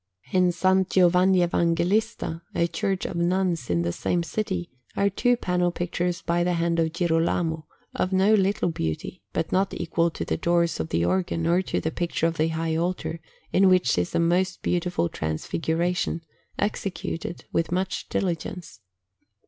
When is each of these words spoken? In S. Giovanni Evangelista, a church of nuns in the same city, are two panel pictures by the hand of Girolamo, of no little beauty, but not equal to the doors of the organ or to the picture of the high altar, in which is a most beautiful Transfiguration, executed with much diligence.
In 0.31 0.47
S. 0.47 0.65
Giovanni 0.89 1.43
Evangelista, 1.43 2.41
a 2.55 2.65
church 2.67 3.05
of 3.05 3.15
nuns 3.17 3.69
in 3.69 3.83
the 3.83 3.91
same 3.91 4.23
city, 4.23 4.71
are 4.95 5.11
two 5.11 5.37
panel 5.37 5.71
pictures 5.71 6.23
by 6.23 6.43
the 6.43 6.53
hand 6.53 6.79
of 6.79 6.91
Girolamo, 6.91 7.67
of 7.93 8.11
no 8.11 8.33
little 8.33 8.71
beauty, 8.71 9.21
but 9.31 9.51
not 9.51 9.75
equal 9.75 10.09
to 10.09 10.25
the 10.25 10.37
doors 10.37 10.79
of 10.79 10.89
the 10.89 11.05
organ 11.05 11.45
or 11.45 11.61
to 11.61 11.79
the 11.79 11.91
picture 11.91 12.25
of 12.25 12.37
the 12.37 12.47
high 12.47 12.75
altar, 12.75 13.19
in 13.53 13.69
which 13.69 13.95
is 13.95 14.15
a 14.15 14.19
most 14.19 14.63
beautiful 14.63 15.07
Transfiguration, 15.07 16.21
executed 16.57 17.45
with 17.53 17.71
much 17.71 18.09
diligence. 18.09 18.79